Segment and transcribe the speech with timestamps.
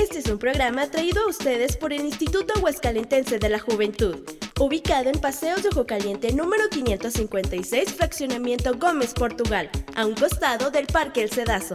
[0.00, 4.16] Este es un programa traído a ustedes por el Instituto Huescalentense de la Juventud,
[4.58, 10.86] ubicado en Paseos de Ojo Caliente número 556, Fraccionamiento Gómez, Portugal, a un costado del
[10.86, 11.74] Parque El Cedazo.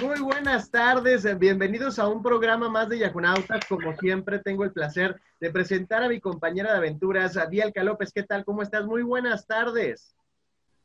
[0.00, 3.66] Muy buenas tardes, bienvenidos a un programa más de Yacunautas.
[3.68, 8.12] Como siempre, tengo el placer de presentar a mi compañera de aventuras, a Dialca López.
[8.12, 8.44] ¿Qué tal?
[8.44, 8.86] ¿Cómo estás?
[8.86, 10.14] Muy buenas tardes.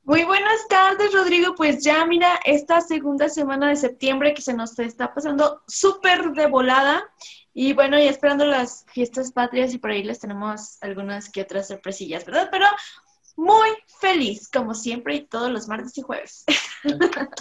[0.03, 1.53] Muy buenas tardes, Rodrigo.
[1.55, 6.47] Pues ya mira, esta segunda semana de septiembre que se nos está pasando súper de
[6.47, 7.03] volada.
[7.53, 11.67] Y bueno, ya esperando las fiestas patrias y por ahí les tenemos algunas que otras
[11.67, 12.49] sorpresillas, ¿verdad?
[12.51, 12.65] Pero
[13.35, 13.69] muy
[13.99, 16.45] feliz, como siempre, y todos los martes y jueves.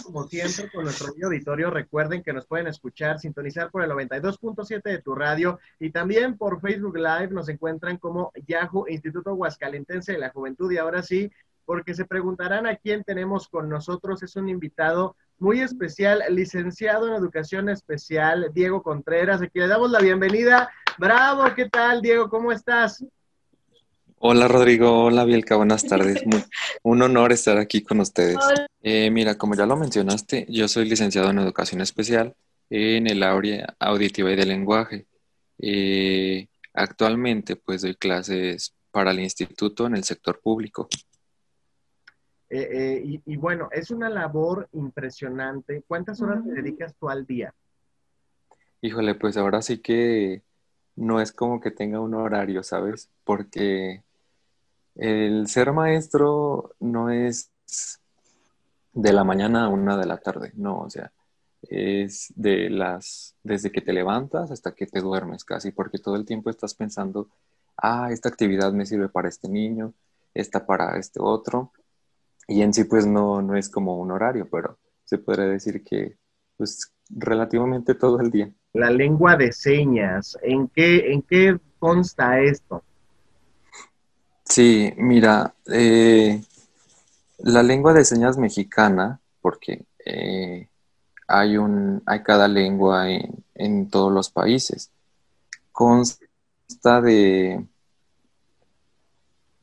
[0.03, 5.01] Como siempre, con nuestro auditorio, recuerden que nos pueden escuchar, sintonizar por el 92.7 de
[5.01, 10.29] tu radio y también por Facebook Live nos encuentran como Yahoo Instituto Huascalentense de la
[10.29, 10.71] Juventud.
[10.71, 11.31] Y ahora sí,
[11.71, 17.13] porque se preguntarán a quién tenemos con nosotros, es un invitado muy especial, licenciado en
[17.13, 20.69] Educación Especial, Diego Contreras, a quien le damos la bienvenida.
[20.97, 22.27] Bravo, ¿qué tal, Diego?
[22.27, 23.05] ¿Cómo estás?
[24.17, 26.21] Hola Rodrigo, hola Bielka, buenas tardes.
[26.83, 28.35] un honor estar aquí con ustedes.
[28.81, 32.35] Eh, mira, como ya lo mencionaste, yo soy licenciado en Educación Especial
[32.69, 35.05] en el área auditiva y de lenguaje.
[35.57, 40.89] Eh, actualmente, pues doy clases para el instituto en el sector público.
[42.53, 45.83] Eh, y, y, bueno, es una labor impresionante.
[45.87, 47.53] ¿Cuántas horas te dedicas tú al día?
[48.81, 50.41] Híjole, pues ahora sí que
[50.97, 53.09] no es como que tenga un horario, ¿sabes?
[53.23, 54.03] Porque
[54.95, 57.51] el ser maestro no es
[58.93, 61.11] de la mañana a una de la tarde, no, o sea,
[61.63, 66.25] es de las, desde que te levantas hasta que te duermes casi, porque todo el
[66.25, 67.29] tiempo estás pensando,
[67.77, 69.93] ah, esta actividad me sirve para este niño,
[70.33, 71.71] esta para este otro,
[72.47, 76.17] y en sí pues no, no es como un horario, pero se podría decir que
[76.57, 78.51] pues relativamente todo el día.
[78.73, 82.83] La lengua de señas, ¿en qué, en qué consta esto?
[84.45, 86.41] Sí, mira, eh,
[87.39, 90.67] la lengua de señas mexicana, porque eh,
[91.27, 94.91] hay, un, hay cada lengua en, en todos los países,
[95.71, 97.65] consta de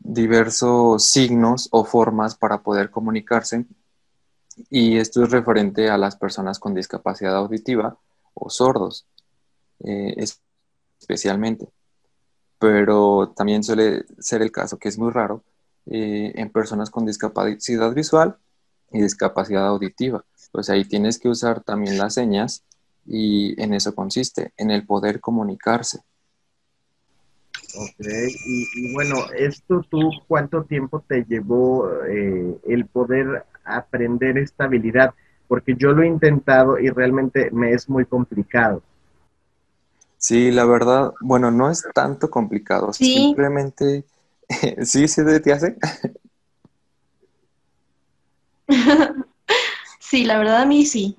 [0.09, 3.67] diversos signos o formas para poder comunicarse
[4.71, 7.99] y esto es referente a las personas con discapacidad auditiva
[8.35, 9.07] o sordos,
[9.81, 10.17] eh,
[10.99, 11.69] especialmente
[12.59, 15.45] pero también suele ser el caso, que es muy raro,
[15.87, 18.37] eh, en personas con discapacidad visual
[18.91, 20.25] y discapacidad auditiva.
[20.53, 22.65] Pues ahí tienes que usar también las señas
[23.07, 26.01] y en eso consiste, en el poder comunicarse.
[27.75, 28.07] Ok,
[28.47, 35.13] y, bueno, esto tú, ¿cuánto tiempo te llevó eh, el poder aprender esta habilidad?
[35.47, 38.83] Porque yo lo he intentado y realmente me es muy complicado.
[40.17, 42.93] Sí, la verdad, bueno, no es tanto complicado.
[42.93, 44.05] Simplemente,
[44.83, 45.77] sí, sí, te hace.
[50.01, 51.17] sí, la verdad a mí sí.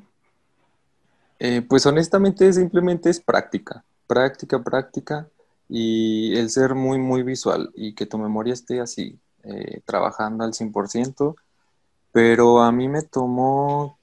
[1.39, 5.27] Eh, pues honestamente simplemente es práctica, práctica, práctica
[5.69, 10.53] y el ser muy, muy visual y que tu memoria esté así, eh, trabajando al
[10.53, 11.35] 100%,
[12.11, 13.99] pero a mí me tomó,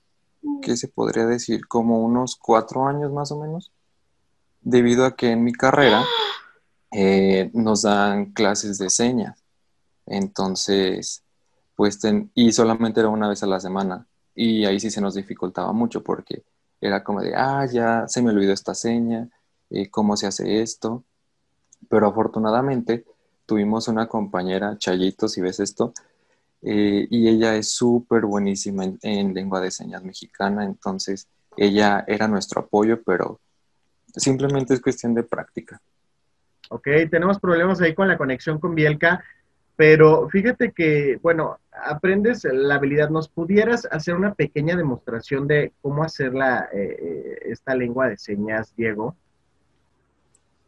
[0.62, 1.66] ¿qué se podría decir?
[1.66, 3.72] Como unos cuatro años más o menos
[4.66, 6.04] debido a que en mi carrera
[6.90, 9.38] eh, nos dan clases de señas.
[10.06, 11.22] Entonces,
[11.76, 12.00] pues,
[12.34, 14.08] y solamente era una vez a la semana.
[14.34, 16.42] Y ahí sí se nos dificultaba mucho porque
[16.80, 19.28] era como de, ah, ya se me olvidó esta seña,
[19.70, 21.04] eh, cómo se hace esto.
[21.88, 23.04] Pero afortunadamente
[23.46, 25.92] tuvimos una compañera, Chayito, si ves esto,
[26.62, 32.62] eh, y ella es súper buenísima en, lengua de señas mexicana, entonces ella era nuestro
[32.62, 33.40] apoyo, pero
[34.16, 35.80] Simplemente es cuestión de práctica.
[36.70, 39.22] Ok, tenemos problemas ahí con la conexión con Bielka,
[39.76, 43.10] pero fíjate que, bueno, aprendes la habilidad.
[43.10, 48.16] ¿Nos pudieras hacer una pequeña demostración de cómo hacer la, eh, eh, esta lengua de
[48.16, 49.14] señas, Diego?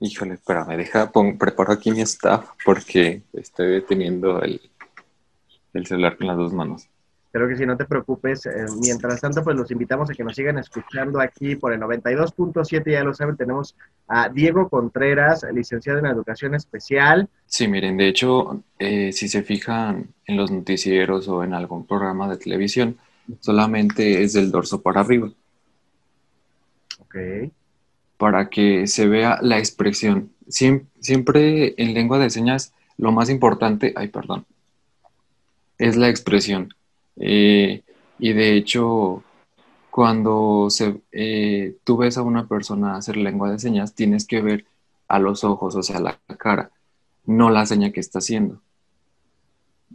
[0.01, 4.61] Híjole, espérame, deja, preparo aquí mi staff porque estoy deteniendo el,
[5.75, 6.89] el celular con las dos manos.
[7.31, 8.47] Creo que si no te preocupes.
[8.47, 12.91] Eh, mientras tanto, pues los invitamos a que nos sigan escuchando aquí por el 92.7,
[12.91, 17.29] ya lo saben, tenemos a Diego Contreras, licenciado en Educación Especial.
[17.47, 22.29] Sí, miren, de hecho, eh, si se fijan en los noticieros o en algún programa
[22.29, 22.97] de televisión,
[23.41, 25.31] solamente es del dorso para arriba.
[27.01, 27.17] Ok.
[28.19, 30.33] Para que se vea la expresión.
[30.49, 34.45] siempre en lengua de señas, lo más importante, ay, perdón,
[35.79, 36.75] es la expresión
[37.19, 37.83] eh,
[38.19, 39.23] y de hecho,
[39.91, 40.69] cuando
[41.13, 44.67] eh, tú ves a una persona hacer lengua de señas, tienes que ver
[45.09, 46.71] a los ojos, o sea, la cara,
[47.27, 48.61] no la seña que está haciendo.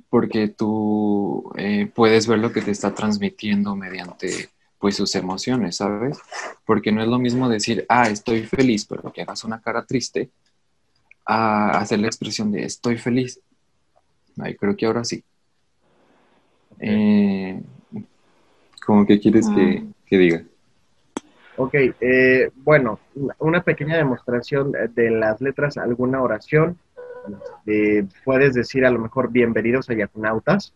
[0.09, 4.49] Porque tú eh, puedes ver lo que te está transmitiendo mediante
[4.83, 6.19] pues sus emociones, ¿sabes?
[6.65, 10.29] Porque no es lo mismo decir, ah, estoy feliz, pero que hagas una cara triste,
[11.25, 13.39] a hacer la expresión de estoy feliz.
[14.37, 15.23] Ay, creo que ahora sí.
[16.79, 17.61] Eh,
[18.85, 20.17] ¿Cómo que quieres que, ah.
[20.17, 20.43] diga?
[21.55, 22.99] Ok, eh, bueno,
[23.39, 26.77] una pequeña demostración de las letras, alguna oración.
[27.65, 30.73] Eh, puedes decir a lo mejor bienvenidos a Yakunautas.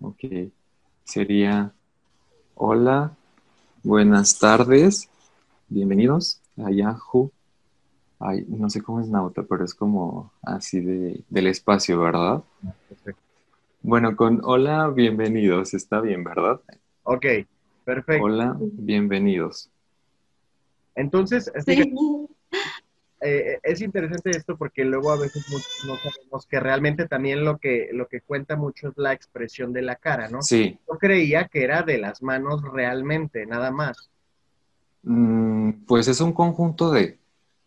[0.00, 0.24] Ok,
[1.08, 1.72] sería
[2.54, 3.16] hola,
[3.82, 5.08] buenas tardes,
[5.68, 7.32] bienvenidos a Yahoo.
[8.18, 12.42] Ay, no sé cómo es Nauta, pero es como así de, del espacio, ¿verdad?
[12.90, 13.22] Perfecto.
[13.80, 16.60] Bueno, con hola, bienvenidos, está bien, ¿verdad?
[17.04, 17.24] Ok,
[17.84, 18.24] perfecto.
[18.24, 19.70] Hola, bienvenidos.
[20.94, 21.94] Entonces, sí.
[23.20, 27.88] Eh, es interesante esto porque luego a veces no, sabemos que realmente también lo que,
[27.92, 30.40] lo que cuenta mucho es la expresión de la cara, ¿no?
[30.42, 30.78] Sí.
[30.88, 34.08] Yo creía que era de las manos realmente, nada más.
[35.02, 37.18] Mm, pues es un conjunto de,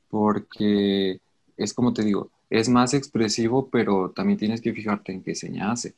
[0.10, 1.20] porque
[1.58, 5.72] es como te digo, es más expresivo, pero también tienes que fijarte en qué seña
[5.72, 5.96] hace.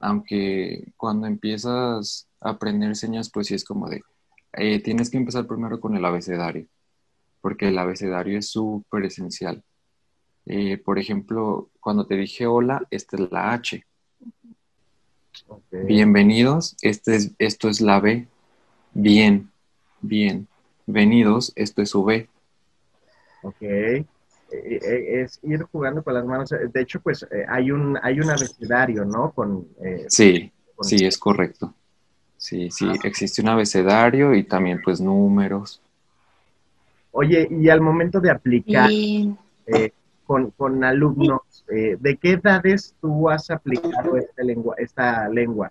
[0.00, 4.02] Aunque cuando empiezas a aprender señas, pues sí es como de,
[4.54, 6.66] eh, tienes que empezar primero con el abecedario,
[7.42, 9.62] porque el abecedario es súper esencial.
[10.46, 13.84] Eh, por ejemplo, cuando te dije hola, esta es la H.
[15.70, 18.26] Bienvenidos, este es, esto es la B.
[18.94, 19.50] Bien,
[20.00, 20.48] bien.
[20.86, 22.28] Venidos, esto es su B.
[23.42, 23.62] Ok.
[23.62, 24.04] Eh,
[24.50, 26.50] eh, es ir jugando con las manos.
[26.50, 29.32] De hecho, pues hay un hay un abecedario, ¿no?
[29.32, 29.66] Con,
[30.08, 31.74] sí, sí, es correcto.
[32.36, 32.98] Sí, sí, ah.
[33.04, 35.80] existe un abecedario y también pues números.
[37.12, 38.90] Oye, y al momento de aplicar
[40.26, 44.74] con, con, alumnos, ¿de qué edades tú has aplicado esta lengua?
[44.78, 45.70] Esta lengua?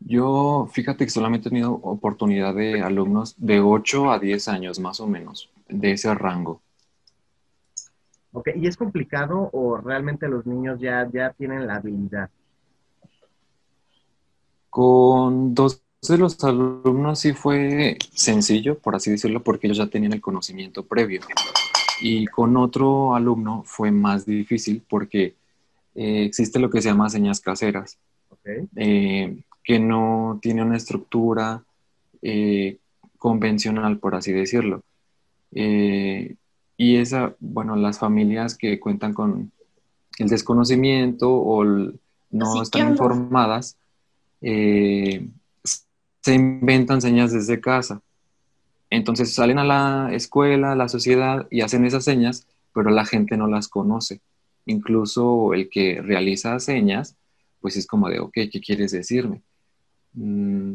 [0.00, 5.00] Yo, fíjate que solamente he tenido oportunidad de alumnos de 8 a 10 años, más
[5.00, 6.62] o menos, de ese rango.
[8.32, 12.30] Ok, ¿y es complicado o realmente los niños ya, ya tienen la habilidad?
[14.70, 20.12] Con dos de los alumnos sí fue sencillo, por así decirlo, porque ellos ya tenían
[20.12, 21.20] el conocimiento previo.
[22.00, 25.34] Y con otro alumno fue más difícil porque
[25.94, 27.98] eh, existe lo que se llama señas caseras.
[28.30, 28.68] Okay.
[28.76, 29.36] Eh,
[29.68, 31.62] que no tiene una estructura
[32.22, 32.78] eh,
[33.18, 34.82] convencional, por así decirlo.
[35.52, 36.36] Eh,
[36.78, 39.52] y esa, bueno, las familias que cuentan con
[40.18, 43.76] el desconocimiento o no están informadas,
[44.40, 45.28] eh,
[46.28, 48.02] se inventan señas desde casa.
[48.90, 53.38] Entonces salen a la escuela, a la sociedad y hacen esas señas, pero la gente
[53.38, 54.20] no las conoce.
[54.66, 57.16] Incluso el que realiza señas,
[57.62, 59.40] pues es como de, ok, ¿qué quieres decirme?
[60.12, 60.74] Mm,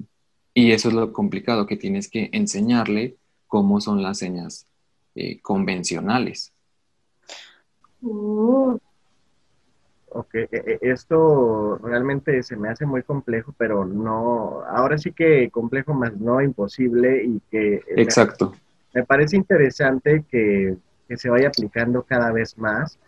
[0.56, 4.66] y eso es lo complicado, que tienes que enseñarle cómo son las señas
[5.14, 6.52] eh, convencionales.
[8.02, 8.80] Uh.
[10.16, 15.50] Ok, e, e, esto realmente se me hace muy complejo, pero no, ahora sí que
[15.50, 17.82] complejo más no imposible y que...
[17.98, 18.54] Exacto.
[18.94, 20.76] Me, parece interesante que,
[21.08, 23.00] que, se vaya aplicando cada vez más.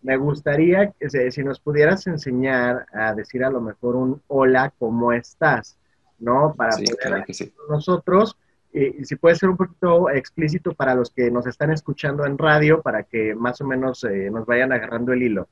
[0.00, 5.12] Me gustaría que si nos pudieras enseñar a decir a lo mejor un hola, ¿cómo
[5.12, 5.76] estás?
[6.18, 6.54] ¿No?
[6.56, 7.24] Para poder
[7.68, 8.38] nosotros,
[8.72, 12.80] y, si puede ser un poquito explícito para los que nos están escuchando en radio,
[12.80, 15.48] para que más o menos eh, nos vayan agarrando el hilo.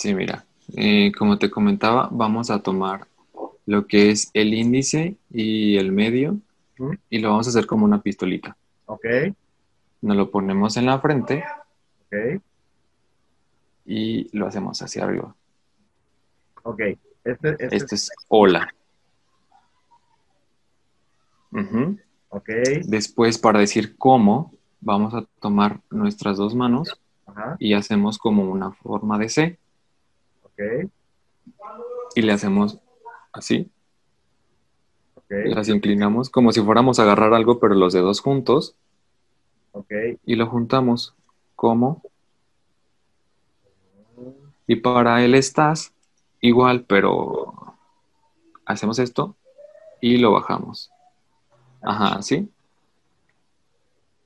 [0.00, 3.06] Sí, mira, eh, como te comentaba, vamos a tomar
[3.66, 6.38] lo que es el índice y el medio
[7.10, 8.56] y lo vamos a hacer como una pistolita.
[8.86, 9.04] Ok.
[10.00, 11.44] Nos lo ponemos en la frente.
[12.06, 12.40] Ok
[13.90, 15.34] y lo hacemos hacia arriba.
[16.62, 16.80] Ok.
[17.24, 18.72] Este, este, este es hola.
[22.28, 22.48] Ok.
[22.84, 27.00] Después, para decir cómo, vamos a tomar nuestras dos manos
[27.58, 29.58] y hacemos como una forma de C.
[30.60, 30.90] Ok.
[32.14, 32.78] Y le hacemos
[33.32, 33.70] así.
[35.16, 35.52] Okay.
[35.54, 38.76] Las inclinamos como si fuéramos a agarrar algo, pero los dedos juntos.
[39.72, 39.92] Ok.
[40.24, 41.14] Y lo juntamos.
[41.56, 42.02] como
[44.70, 45.92] y para él estás
[46.40, 47.74] igual, pero
[48.64, 49.34] hacemos esto
[50.00, 50.92] y lo bajamos.
[51.82, 52.48] Ajá, así.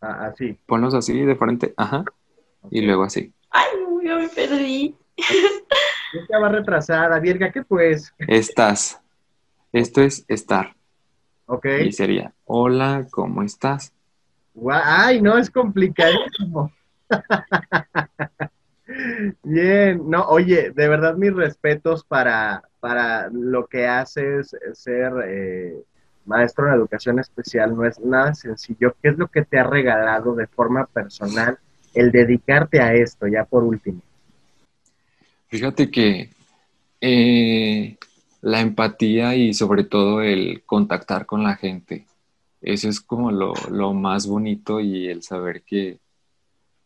[0.03, 0.59] Ah, así.
[0.67, 2.05] Ponlos así de frente, ajá.
[2.71, 3.33] Y luego así.
[3.49, 3.71] Ay,
[4.03, 4.95] yo me perdí.
[6.43, 7.19] Va retrasada.
[7.19, 8.13] Bielka, ¿qué pues?
[8.19, 9.01] Estás.
[9.73, 10.75] Esto es estar.
[11.47, 11.67] Ok.
[11.85, 13.93] Y sería, hola, ¿cómo estás?
[14.71, 16.73] Ay, no, es complicadísimo.
[19.43, 25.83] Bien, no, oye, de verdad mis respetos para, para lo que haces, ser eh,
[26.25, 28.95] maestro de educación especial, no es nada sencillo.
[29.03, 31.59] ¿Qué es lo que te ha regalado de forma personal
[31.95, 34.01] el dedicarte a esto, ya por último?
[35.55, 36.31] Fíjate que
[37.01, 37.97] eh,
[38.43, 42.07] la empatía y sobre todo el contactar con la gente,
[42.61, 46.01] eso es como lo, lo más bonito y el saber que,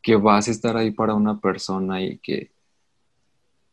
[0.02, 2.50] que vas a estar ahí para una persona y que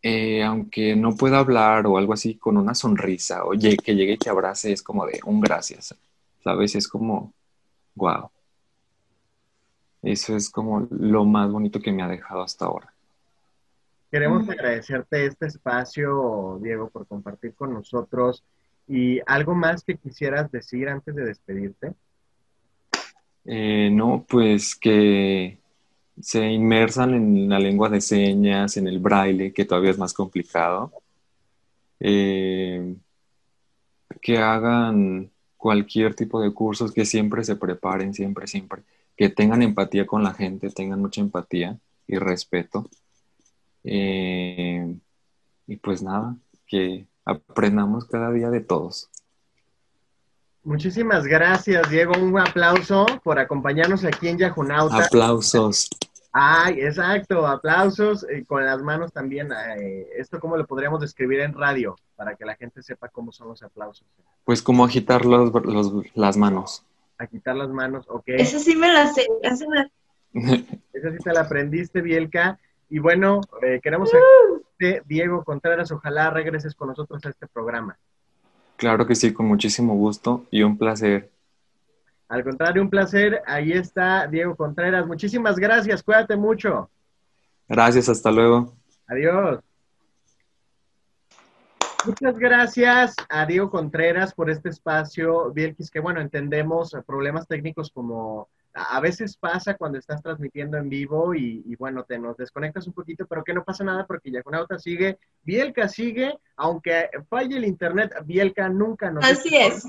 [0.01, 4.17] eh, aunque no pueda hablar o algo así, con una sonrisa, o que llegue y
[4.17, 5.93] te abrace, es como de un gracias,
[6.41, 6.73] ¿sabes?
[6.73, 7.33] Es como,
[7.95, 8.29] wow.
[10.01, 12.94] Eso es como lo más bonito que me ha dejado hasta ahora.
[14.11, 18.43] Queremos agradecerte este espacio, Diego, por compartir con nosotros.
[18.87, 21.93] ¿Y algo más que quisieras decir antes de despedirte?
[23.45, 25.59] Eh, no, pues que
[26.19, 30.91] se inmersan en la lengua de señas, en el braille, que todavía es más complicado,
[31.99, 32.95] eh,
[34.21, 38.83] que hagan cualquier tipo de cursos, que siempre se preparen, siempre, siempre,
[39.15, 42.87] que tengan empatía con la gente, tengan mucha empatía y respeto.
[43.85, 44.95] Eh,
[45.67, 46.35] y pues nada,
[46.67, 49.09] que aprendamos cada día de todos.
[50.63, 52.13] Muchísimas gracias, Diego.
[52.19, 55.05] Un aplauso por acompañarnos aquí en Yajunauta.
[55.05, 55.87] Aplausos.
[56.37, 59.49] Ay, exacto, aplausos y con las manos también.
[59.79, 63.47] Eh, ¿Esto cómo lo podríamos describir en radio para que la gente sepa cómo son
[63.47, 64.05] los aplausos?
[64.43, 65.53] Pues como agitar los,
[66.13, 66.83] las manos.
[67.17, 68.23] Agitar las manos, ok.
[68.27, 69.25] Eso sí me la sé.
[69.43, 69.65] Esa,
[70.41, 72.59] sí te la aprendiste, Bielka.
[72.89, 74.11] Y bueno, eh, queremos
[74.77, 77.97] que Diego Contreras, ojalá regreses con nosotros a este programa.
[78.77, 81.31] Claro que sí, con muchísimo gusto y un placer.
[82.27, 83.41] Al contrario, un placer.
[83.45, 85.07] Ahí está Diego Contreras.
[85.07, 86.03] Muchísimas gracias.
[86.03, 86.89] Cuídate mucho.
[87.67, 88.73] Gracias, hasta luego.
[89.07, 89.59] Adiós.
[92.05, 98.47] Muchas gracias a Diego Contreras por este espacio, Bielkis, que bueno, entendemos problemas técnicos como
[98.75, 103.25] a veces pasa cuando estás transmitiendo en vivo y, bueno, te nos desconectas un poquito,
[103.25, 108.67] pero que no pasa nada porque Yaconauta sigue, Bielka sigue, aunque falle el internet, Bielka
[108.67, 109.23] nunca nos...
[109.23, 109.87] Así es.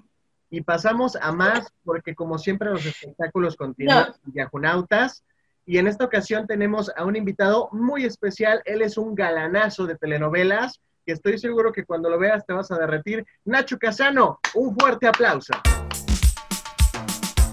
[0.51, 5.25] Y pasamos a más porque como siempre los espectáculos continúan, Yajunautas.
[5.69, 9.97] Y en esta ocasión tenemos a un invitado muy especial, él es un galanazo de
[9.97, 13.27] telenovelas, que estoy seguro que cuando lo veas te vas a derretir.
[13.45, 15.55] Nacho Casano, un fuerte aplauso.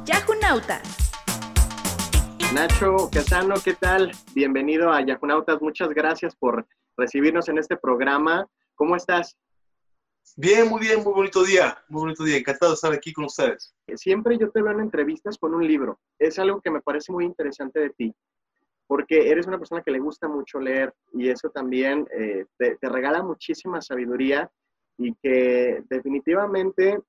[0.06, 1.03] Yajunautas
[2.54, 4.12] Nacho Casano, ¿qué tal?
[4.36, 5.60] Bienvenido a Yajunautas.
[5.60, 8.48] Muchas gracias por recibirnos en este programa.
[8.76, 9.36] ¿Cómo estás?
[10.38, 12.38] Bien, muy bien, muy bonito día, muy bonito día.
[12.38, 13.74] Encantado de estar aquí con ustedes.
[13.96, 16.00] Siempre yo te veo en entrevistas con un libro.
[16.20, 18.16] Es algo que me parece muy interesante de ti,
[18.86, 23.24] porque eres una persona que le gusta mucho leer y eso también eh, te, regala
[23.24, 24.48] muchísima sabiduría
[25.00, 27.00] y que definitivamente,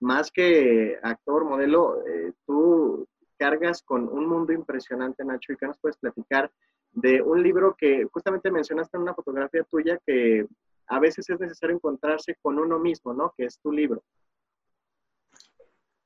[0.00, 3.08] más que actor, modelo, eh, tú
[3.42, 6.48] cargas con un mundo impresionante, Nacho, y que nos puedes platicar
[6.92, 10.46] de un libro que justamente mencionaste en una fotografía tuya que
[10.86, 13.34] a veces es necesario encontrarse con uno mismo, ¿no?
[13.36, 14.04] Que es tu libro.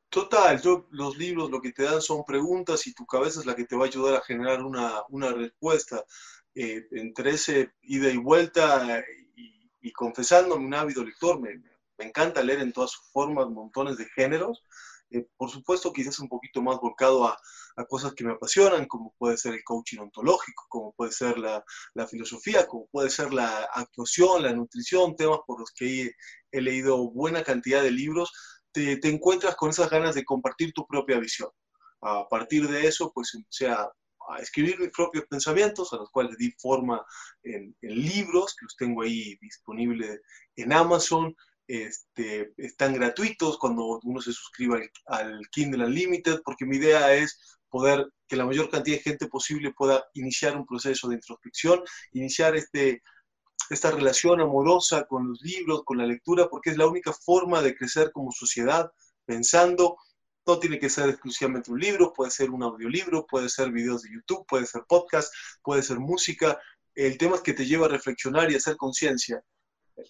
[0.09, 3.55] Total, yo, los libros lo que te dan son preguntas y tu cabeza es la
[3.55, 6.03] que te va a ayudar a generar una, una respuesta.
[6.55, 9.05] Eh, entre ese ida y vuelta
[9.37, 11.61] y, y confesándome un ávido lector, me,
[11.99, 14.65] me encanta leer en todas sus formas, montones de géneros,
[15.11, 17.39] eh, por supuesto, quizás un poquito más volcado a,
[17.89, 21.63] cosas que me apasionan, como puede ser el coaching ontológico, como puede ser la,
[22.09, 26.11] filosofía, como puede ser la actuación, la nutrición, temas por los que
[26.53, 28.33] he, leído buena cantidad de libros,
[28.73, 31.51] te, encuentras con esas ganas de compartir tu propia visión.
[32.01, 33.91] A partir de eso, pues empecé a,
[34.41, 37.05] escribir mis propios pensamientos, a los cuales di forma
[37.45, 40.21] en, en libros, que los tengo ahí disponibles
[40.57, 41.33] en Amazon,
[41.67, 48.07] este, están gratuitos cuando uno se suscribe al, Kindle Unlimited, porque mi idea es poder
[48.29, 51.83] que la mayor cantidad de gente posible pueda iniciar un proceso de introspección,
[52.13, 53.03] iniciar este,
[53.71, 57.77] esta relación amorosa con los libros, con la lectura, porque es la única forma de
[57.77, 58.91] crecer como sociedad,
[59.25, 59.97] pensando,
[60.47, 64.11] no tiene que ser exclusivamente un libro, puede ser un audiolibro, puede ser videos de
[64.13, 66.61] YouTube, puede ser podcast, puede ser música.
[66.95, 69.43] El tema es que te lleva a reflexionar y a hacer conciencia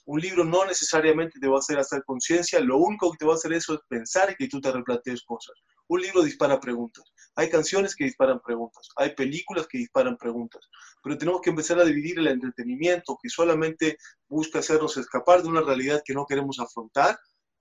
[0.05, 3.33] un libro no necesariamente te va a hacer hacer conciencia, lo único que te va
[3.33, 5.55] a hacer eso es pensar y que tú te replantees cosas.
[5.89, 7.05] Un libro dispara preguntas.
[7.37, 10.69] Hay canciones que disparan preguntas, hay películas que disparan preguntas,
[11.03, 15.61] pero tenemos que empezar a dividir el entretenimiento que solamente busca hacernos escapar de una
[15.61, 17.19] realidad que no queremos afrontar,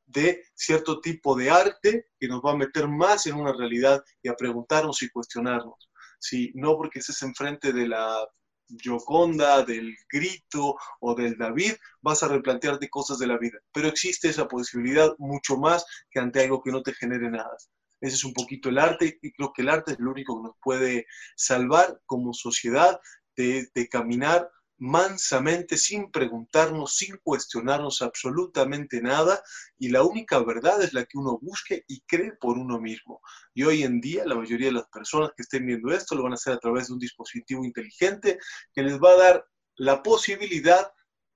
[0.08, 4.30] de cierto tipo de arte que nos va a meter más en una realidad y
[4.30, 5.90] a preguntarnos y cuestionarnos.
[6.20, 8.26] Si no porque estés enfrente de la
[8.68, 13.58] Yoconda, del grito o del David, vas a replantearte cosas de la vida.
[13.74, 17.56] Pero existe esa posibilidad mucho más que ante algo que no te genere nada.
[18.02, 20.48] Ese es un poquito el arte y creo que el arte es lo único que
[20.48, 21.06] nos puede
[21.36, 23.00] salvar como sociedad
[23.36, 29.42] de caminar mansamente, sin preguntarnos, sin cuestionarnos absolutamente nada,
[29.78, 33.22] y la única verdad es la que uno busque y cree por uno mismo.
[33.54, 36.34] Y hoy en día la mayoría de las personas que estén viendo esto lo van
[36.34, 38.38] a hacer a través de un dispositivo inteligente
[38.74, 39.46] que les va a dar
[39.78, 40.92] la posibilidad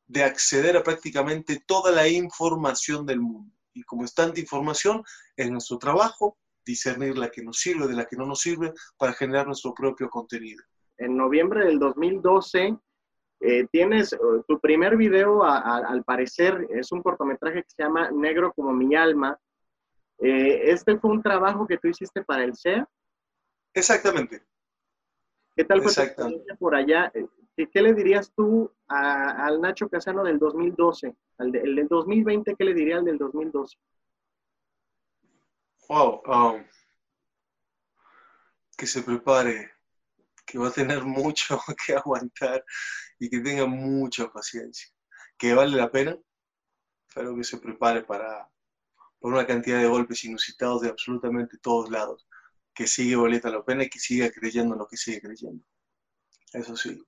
[0.07, 3.53] de acceder a prácticamente toda la información del mundo.
[3.73, 5.03] Y como es tanta información,
[5.35, 9.13] es nuestro trabajo discernir la que nos sirve de la que no nos sirve para
[9.13, 10.63] generar nuestro propio contenido.
[10.97, 12.77] En noviembre del 2012
[13.41, 14.17] eh, tienes eh,
[14.47, 19.39] tu primer video, al parecer, es un cortometraje que se llama Negro como mi alma.
[20.17, 22.87] Eh, ¿Este fue un trabajo que tú hiciste para el SEA?
[23.73, 24.43] Exactamente.
[25.55, 27.11] ¿Qué tal fue tu experiencia por allá?
[27.55, 31.15] ¿Qué, le dirías tú al Nacho Casano del 2012?
[31.37, 33.77] Al el del 2020, ¿qué le diría al del 2012?
[35.87, 36.21] Wow.
[36.25, 36.63] Um,
[38.77, 39.71] que se prepare,
[40.45, 42.63] que va a tener mucho que aguantar
[43.19, 44.89] y que tenga mucha paciencia,
[45.37, 46.17] que vale la pena,
[47.13, 48.49] pero que se prepare para
[49.19, 52.25] por una cantidad de golpes inusitados de absolutamente todos lados,
[52.73, 55.61] que sigue valiendo la pena y que siga creyendo en lo que sigue creyendo.
[56.53, 57.03] Eso sí.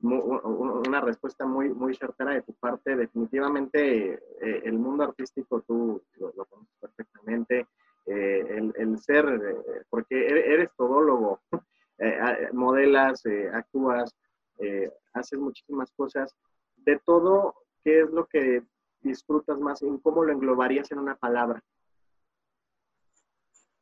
[0.00, 2.96] Una respuesta muy, muy certera de tu parte.
[2.96, 7.66] Definitivamente eh, el mundo artístico tú lo, conoces perfectamente.
[8.06, 11.42] Eh, el, el, ser, eh, porque eres todólogo,
[12.54, 14.16] modelas, actúas,
[14.60, 16.34] eh, haces muchísimas cosas.
[16.76, 18.62] De todo, ¿qué es lo que
[19.00, 21.62] disfrutas más y cómo lo englobarías en una palabra?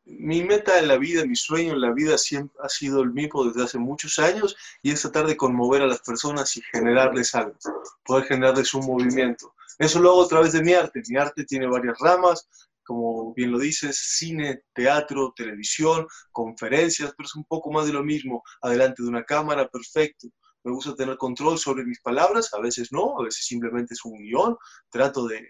[0.05, 3.45] Mi meta en la vida, mi sueño en la vida siempre ha sido el mismo
[3.45, 7.57] desde hace muchos años y es tratar de conmover a las personas y generarles algo,
[8.05, 9.55] poder generarles un movimiento.
[9.79, 11.03] Eso lo hago a través de mi arte.
[11.09, 12.49] Mi arte tiene varias ramas,
[12.85, 18.05] como bien lo dices, cine, teatro, televisión, conferencias, pero es un poco más de lo
[18.05, 20.29] mismo, adelante de una cámara, perfecto
[20.67, 24.19] me gusta tener control sobre mis palabras, a veces no, a veces simplemente es un
[24.19, 24.57] guion,
[24.91, 25.47] trato de,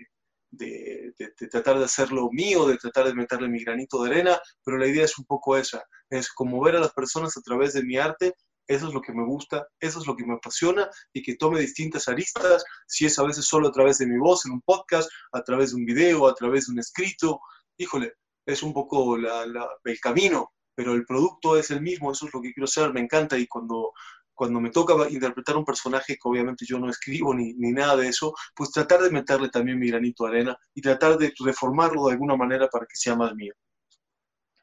[0.50, 1.14] de,
[1.50, 5.06] tratar de hacerlo mío, de tratar de meterle mi granito de arena, pero la idea
[5.06, 8.34] es un poco esa, es como ver a las personas a través de mi arte,
[8.68, 11.60] eso es lo que me gusta, eso es lo que me apasiona y que tome
[11.60, 15.08] distintas aristas, si es a veces solo a través de mi voz en un podcast,
[15.32, 17.40] a través de un video, a través de un escrito,
[17.78, 18.12] híjole,
[18.44, 22.52] es un poco el camino, pero el producto es el mismo, eso es lo que
[22.52, 23.92] quiero hacer, me encanta y cuando
[24.36, 28.08] cuando me toca interpretar un personaje que obviamente yo no escribo ni, ni, nada de
[28.08, 32.12] eso, pues tratar de meterle también mi granito de arena y tratar de reformarlo de
[32.12, 33.54] alguna manera para que sea más mío.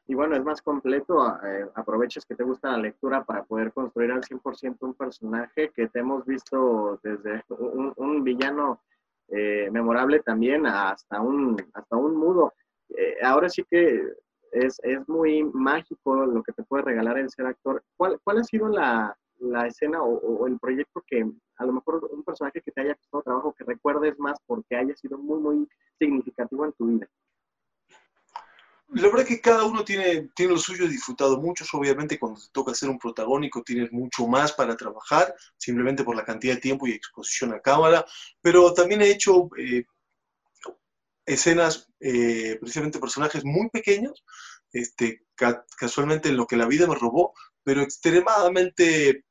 [0.06, 4.12] Y bueno, es más completo, eh, aproveches que te gusta la lectura para poder construir
[4.12, 7.42] al 100% un personaje que te hemos visto desde
[7.96, 8.82] un, villano
[9.28, 12.52] eh, memorable también hasta un, hasta un mudo.
[12.90, 14.12] Eh, ahora sí que
[14.52, 17.82] es, es, muy mágico lo que te puede regalar el ser actor.
[17.96, 21.24] ¿Cuál, cuál ha sido la, la escena o, el proyecto que
[21.56, 24.94] a lo mejor un personaje que te haya costado trabajo, que recuerdes más porque haya
[24.96, 25.68] sido muy, muy
[25.98, 27.08] significativo en tu vida?
[28.88, 32.46] La verdad que cada uno tiene, tiene lo suyo, he disfrutado mucho, obviamente cuando te
[32.52, 36.86] toca ser un protagónico tienes mucho más para trabajar, simplemente por la cantidad de tiempo
[36.86, 38.04] y exposición a cámara,
[38.40, 39.84] pero también he hecho eh,
[41.26, 44.24] escenas, eh, precisamente personajes muy pequeños,
[44.72, 45.24] este,
[45.76, 47.32] casualmente en lo que la vida me robó,
[47.64, 49.24] pero extremadamente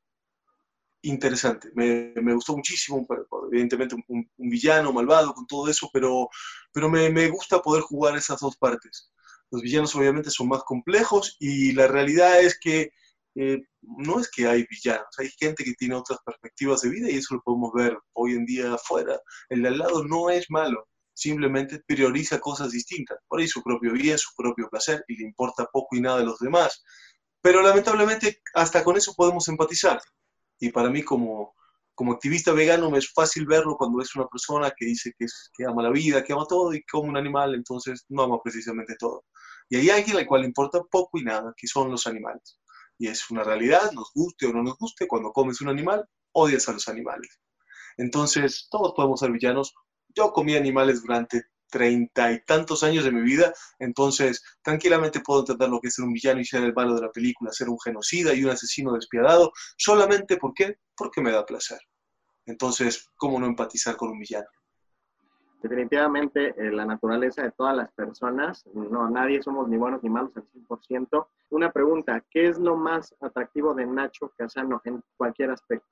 [1.04, 1.70] interesante.
[1.76, 3.06] Me, me gustó muchísimo,
[3.52, 6.30] evidentemente un, villano malvado con todo eso, pero,
[6.72, 9.12] pero me, me, gusta poder jugar esas dos partes.
[9.52, 12.92] Los villanos obviamente son más complejos y la realidad es que
[13.36, 17.18] eh, no es que hay villanos, hay gente que tiene otras perspectivas de vida y
[17.18, 19.20] eso lo podemos ver hoy en día afuera.
[19.50, 23.94] El de al lado no es malo, simplemente prioriza cosas distintas, por ahí su propio
[23.94, 26.84] bien, su propio placer y le importa poco y nada de los demás.
[27.44, 30.02] Pero lamentablemente hasta con eso podemos empatizar.
[30.62, 31.54] Y para mí como,
[31.94, 35.84] como activista vegano me es fácil verlo cuando es una persona que dice que, ama
[35.84, 39.26] la vida, que ama todo y como un animal, entonces no ama precisamente todo.
[39.70, 42.60] Y hay alguien al cual le importa poco y nada, que son los animales.
[42.98, 46.70] Y es una realidad, nos guste o no nos guste, cuando comes un animal, odias
[46.70, 47.42] a los animales.
[47.98, 49.74] Entonces, todos podemos ser villanos.
[50.16, 55.70] Yo comí animales durante treinta y tantos años de mi vida, entonces tranquilamente puedo entender
[55.70, 57.80] lo que es ser un villano y ser el malo de la película, ser un
[57.80, 60.38] genocida y un asesino despiadado, solamente.
[60.38, 61.80] Porque me da placer.
[62.46, 64.48] Entonces, ¿cómo no empatizar con un villano?
[65.62, 70.36] Definitivamente eh, la naturaleza de todas las personas, no, nadie somos ni buenos ni malos
[70.36, 71.28] al 100%.
[71.52, 75.88] Una pregunta, ¿qué es lo más atractivo de Nacho Casano en cualquier aspecto?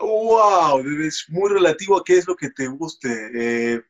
[0.00, 3.30] Wow, es muy relativo a qué es lo que te guste.
[3.34, 3.82] Eh,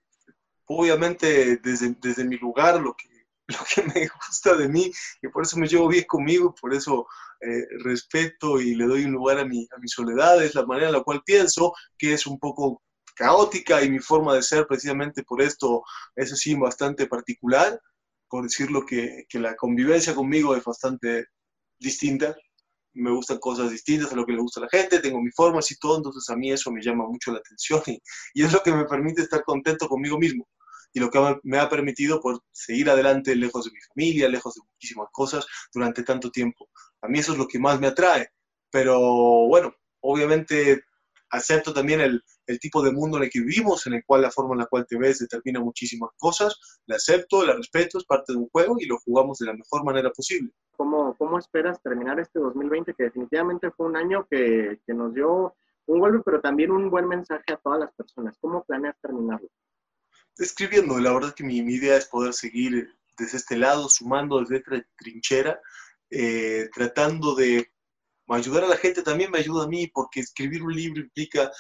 [0.67, 3.09] obviamente, desde, desde mi lugar, lo que,
[3.49, 4.93] lo que me gusta de mí,
[5.23, 7.07] y por eso me llevo bien conmigo, por eso
[7.41, 10.95] eh, respeto y le doy un lugar a mi, a soledad, es la manera en
[10.95, 12.83] la cual pienso, que es un poco
[13.15, 15.83] caótica y mi forma de ser precisamente por esto
[16.15, 17.81] es así bastante particular,
[18.29, 21.27] por decirlo que, que la convivencia conmigo es bastante
[21.79, 22.37] distinta,
[22.97, 25.61] me gustan cosas distintas a lo que le gusta a la gente, tengo mi forma
[25.69, 28.01] y todo, entonces a mí eso me llama mucho la atención y,
[28.35, 30.49] y, es lo que me permite estar contento conmigo mismo
[30.93, 34.63] y lo que me ha permitido por seguir adelante lejos de mi familia, lejos de
[34.63, 36.69] muchísimas cosas durante tanto tiempo.
[37.03, 38.31] A mí eso es lo que más me atrae,
[38.71, 38.99] pero
[39.47, 40.85] bueno, obviamente
[41.31, 44.31] acepto también el, el, tipo de mundo en el que vivimos, en el cual la
[44.31, 48.33] forma en la cual te ves determina muchísimas cosas, la acepto, la respeto, es parte
[48.33, 50.53] de un juego y lo jugamos de la mejor manera posible.
[50.77, 55.55] ¿Cómo, cómo esperas terminar este 2020, que definitivamente fue un año que, que nos dio
[55.87, 58.37] un golpe, pero también un buen mensaje a todas las personas?
[58.41, 59.49] ¿Cómo planeas terminarlo?
[60.39, 64.59] Escribiendo, la verdad que mi, mi idea es poder seguir desde este lado, sumando desde
[64.59, 65.61] esta trinchera,
[66.11, 67.73] eh, tratando de
[68.29, 71.51] ayudar a la gente también me ayuda a mí, porque escribir un libro implica,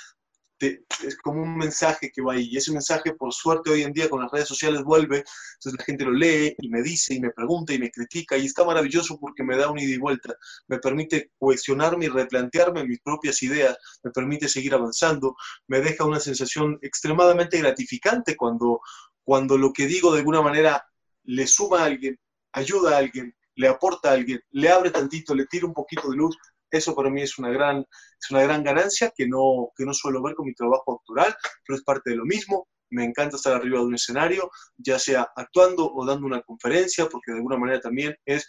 [0.59, 3.93] te, es como un mensaje que va ahí, y ese mensaje, por suerte, hoy en
[3.93, 7.21] día con las redes sociales vuelve, entonces la gente lo lee y me dice y
[7.21, 10.35] me pregunta y me critica, y está maravilloso porque me da un ida y vuelta,
[10.69, 15.37] me permite cuestionarme y replantearme mis propias ideas, me permite seguir avanzando,
[15.69, 18.81] me deja una sensación extremadamente gratificante cuando,
[19.25, 20.85] cuando lo que digo de alguna manera
[21.25, 22.19] le suma a alguien,
[22.53, 26.17] ayuda a alguien, le aporta a alguien, le abre tantito, le tira un poquito de
[26.17, 26.37] luz,
[26.71, 30.23] eso para mí es una gran, es una gran ganancia que no, que no suelo
[30.23, 31.35] ver con mi trabajo actoral,
[31.67, 32.69] pero es parte de lo mismo.
[32.91, 37.33] Me encanta estar arriba de un escenario, ya sea actuando o dando una conferencia, porque
[37.33, 38.49] de alguna manera también es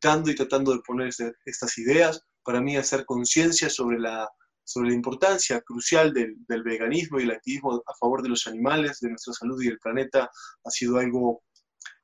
[0.00, 1.10] dando y tratando de poner
[1.44, 2.22] estas ideas.
[2.42, 4.28] Para mí hacer conciencia sobre la,
[4.64, 9.00] sobre la importancia crucial del, del, veganismo y el activismo a favor de los animales,
[9.00, 10.30] de nuestra salud y del planeta
[10.64, 11.42] ha sido algo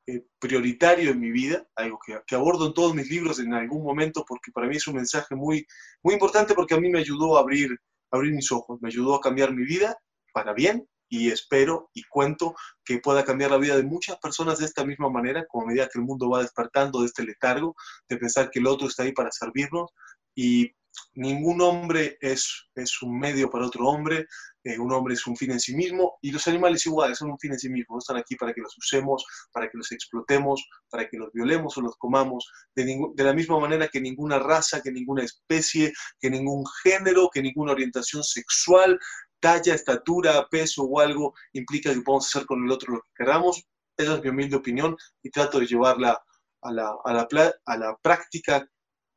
[0.07, 4.25] eh, prioritario en mi vida, algo que, abordo en todos mis libros en algún momento,
[4.27, 5.67] porque para mí es un mensaje muy,
[6.03, 7.71] muy importante porque a mí me ayudó a abrir,
[8.11, 9.97] abrir mis ojos, me ayudó a cambiar mi vida
[10.33, 14.67] para bien y espero y cuento que pueda cambiar la vida de muchas personas de
[14.67, 17.75] esta misma manera, como a medida que el mundo va despertando de este letargo,
[18.09, 19.91] de pensar que el otro está ahí para servirnos
[20.35, 20.71] y
[21.15, 24.27] ningún hombre es, es un medio para otro hombre,
[24.65, 27.39] eh, un hombre es un fin en sí mismo y los animales iguales son un
[27.39, 30.67] fin en sí mismo, no están aquí para que los usemos, para que los explotemos,
[30.89, 34.91] para que los violemos o los comamos, de, la misma manera que ninguna raza, que
[34.91, 38.99] ninguna especie, que ningún género, que ninguna orientación sexual,
[39.39, 43.63] talla, estatura, peso o algo implica que podamos hacer con el otro lo que queramos.
[43.99, 46.19] Esa es mi humilde opinión y trato de llevarla
[46.63, 48.67] a la, a la, a la práctica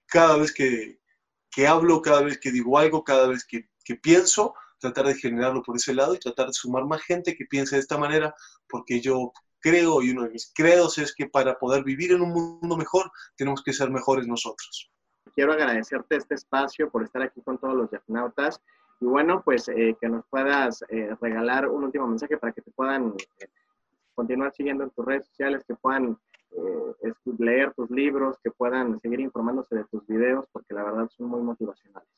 [0.08, 1.00] cada vez que,
[1.50, 5.62] que hablo, cada vez que digo algo, cada vez que, que pienso, tratar de generarlo
[5.64, 8.34] por ese lado y tratar de sumar más gente que piense de esta manera,
[8.70, 12.32] porque yo creo y uno de mis credos es que para poder vivir en un
[12.32, 14.92] mundo mejor tenemos que ser mejores nosotros.
[15.36, 18.62] Quiero agradecerte este espacio por estar aquí con todos los yacnautas
[19.00, 22.72] y bueno, pues eh, que nos puedas eh, regalar un último mensaje para que te
[22.72, 23.48] puedan eh,
[24.16, 26.18] continuar siguiendo en tus redes sociales, que puedan
[27.38, 31.42] leer tus libros, que puedan seguir informándose de tus videos, porque la verdad son muy
[31.42, 32.10] motivacionales.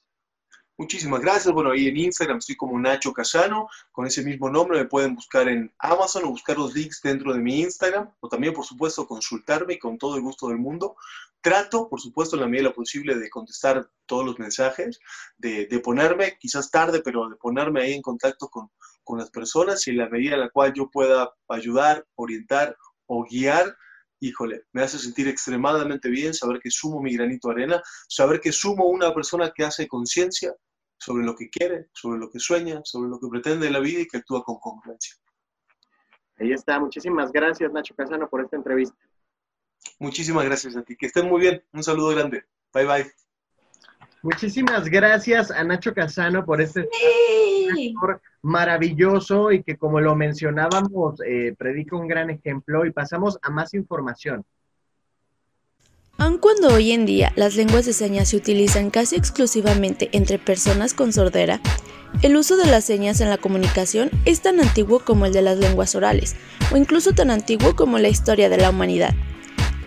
[0.80, 1.54] Muchísimas gracias.
[1.54, 5.50] Bueno, ahí en Instagram estoy como Nacho Casano, con ese mismo nombre me pueden buscar
[5.50, 9.78] en Amazon o buscar los links dentro de mi Instagram, o también, por supuesto, consultarme
[9.78, 10.96] con todo el gusto del mundo.
[11.42, 15.02] Trato, por supuesto, en la medida de posible de contestar todos los mensajes,
[15.38, 18.72] de, de, ponerme, quizás tarde, pero de ponerme ahí en contacto con,
[19.04, 23.26] con las personas y en la medida en la cual yo pueda ayudar, orientar o
[23.30, 23.76] guiar,
[24.22, 28.54] híjole, me hace sentir extremadamente bien saber que sumo mi granito de arena, saber que
[28.54, 30.56] sumo una persona que hace conciencia
[31.00, 34.02] sobre lo que quiere, sobre lo que sueña, sobre lo que pretende en la vida
[34.02, 35.16] y que actúa con congruencia.
[36.38, 36.80] Ahí está.
[36.80, 38.98] Muchísimas gracias, Nacho Casano, por esta entrevista.
[40.00, 40.96] Muchísimas gracias a ti.
[40.96, 41.64] Que estén muy bien.
[41.74, 42.46] Un saludo grande.
[42.74, 43.12] Bye, bye.
[44.22, 47.96] Muchísimas gracias a Nacho Casano por este sí.
[48.42, 53.74] maravilloso y que como lo mencionábamos, eh, predica un gran ejemplo y pasamos a más
[53.74, 54.46] información.
[56.20, 60.94] Aun cuando hoy en día las lenguas de señas se utilizan casi exclusivamente entre personas
[60.94, 61.62] con sordera,
[62.22, 65.60] el uso de las señas en la comunicación es tan antiguo como el de las
[65.60, 66.36] lenguas orales,
[66.74, 69.14] o incluso tan antiguo como la historia de la humanidad.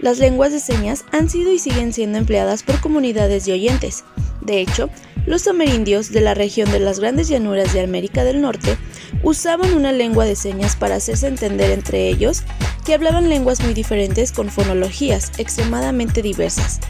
[0.01, 4.03] Las lenguas de señas han sido y siguen siendo empleadas por comunidades de oyentes.
[4.41, 4.89] De hecho,
[5.27, 8.79] los amerindios de la región de las grandes llanuras de América del Norte
[9.23, 12.43] usaban una lengua de señas para hacerse entender entre ellos,
[12.85, 16.81] que hablaban lenguas muy diferentes con fonologías extremadamente diversas.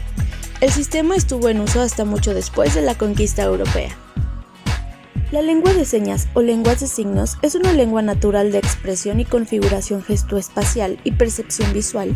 [0.61, 3.95] El sistema estuvo en uso hasta mucho después de la conquista europea.
[5.31, 9.25] La lengua de señas o lenguas de signos es una lengua natural de expresión y
[9.25, 12.15] configuración gestoespacial y percepción visual,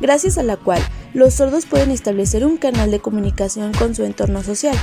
[0.00, 0.82] gracias a la cual
[1.14, 4.76] los sordos pueden establecer un canal de comunicación con su entorno social,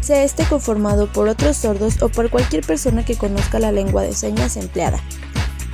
[0.00, 4.12] sea este conformado por otros sordos o por cualquier persona que conozca la lengua de
[4.12, 5.00] señas empleada,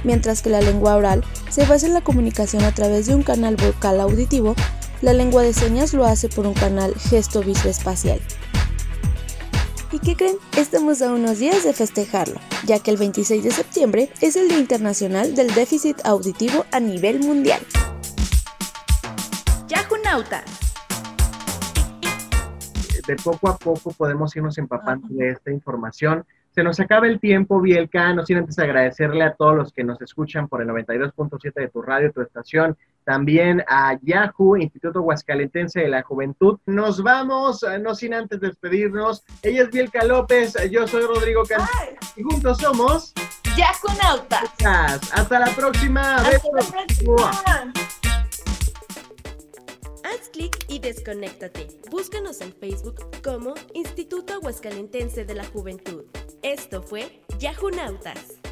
[0.04, 3.56] mientras que la lengua oral se basa en la comunicación a través de un canal
[3.56, 4.54] vocal auditivo,
[5.02, 8.20] la lengua de señas lo hace por un canal gesto visoespacial.
[9.90, 10.36] ¿Y qué creen?
[10.56, 14.58] Estamos a unos días de festejarlo, ya que el 26 de septiembre es el Día
[14.58, 17.60] Internacional del Déficit Auditivo a nivel mundial.
[19.68, 20.44] Yahunauta
[23.06, 26.24] de poco a poco podemos irnos empapando de esta información.
[26.54, 30.00] Se nos acaba el tiempo, Bielka, no sin antes agradecerle a todos los que nos
[30.00, 35.88] escuchan por el 92.7 de tu radio, tu estación, también a Yahoo, Instituto Huascalentense de
[35.88, 36.60] la Juventud.
[36.66, 39.24] Nos vamos, eh, no sin antes despedirnos.
[39.42, 41.60] Ella es Bielka López, yo soy Rodrigo Can
[42.14, 43.12] y juntos somos
[43.56, 44.42] Yahoo Nauta.
[45.12, 46.18] Hasta la próxima.
[46.18, 47.72] Hasta la próxima.
[50.04, 51.66] Haz clic y desconéctate.
[51.90, 56.04] Búscanos en Facebook como Instituto Aguascalentense de la Juventud.
[56.42, 58.43] Esto fue Yahoo Nautas.